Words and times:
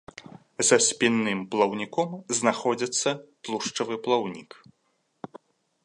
За 0.69 0.77
спінным 0.85 1.43
плаўніком 1.51 2.09
знаходзіцца 2.39 3.09
тлушчавы 3.43 3.95
плаўнік. 4.09 4.49